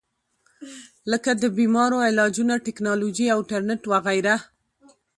لکه 1.11 1.31
د 1.41 1.43
بيمارو 1.57 1.97
علاجونه، 2.07 2.53
ټېکنالوجي 2.65 3.25
او 3.33 3.37
انټرنيټ 3.43 3.81
وغېره 3.91 4.35